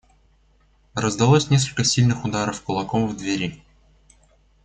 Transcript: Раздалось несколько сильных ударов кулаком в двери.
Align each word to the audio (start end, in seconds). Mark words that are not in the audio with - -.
Раздалось 0.95 1.51
несколько 1.51 1.83
сильных 1.83 2.25
ударов 2.25 2.63
кулаком 2.63 3.05
в 3.07 3.15
двери. 3.15 3.61